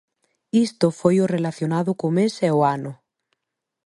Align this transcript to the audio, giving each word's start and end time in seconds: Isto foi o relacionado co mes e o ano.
Isto 0.65 0.87
foi 0.99 1.15
o 1.23 1.29
relacionado 1.35 1.91
co 1.99 2.07
mes 2.17 2.33
e 2.47 2.49
o 2.57 2.59
ano. 2.75 2.91